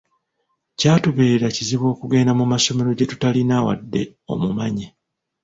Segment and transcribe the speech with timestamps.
[0.79, 4.01] Kyatubeerara kizibu okugenda mu masomero gye tutaalina wadde
[4.33, 4.87] omumanye.